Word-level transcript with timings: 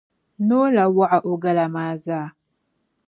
Noo 0.47 0.67
la 0.75 0.83
waɣi 0.95 1.17
o 1.29 1.31
gala 1.43 1.65
maa 1.75 1.93
zaa. 2.05 2.27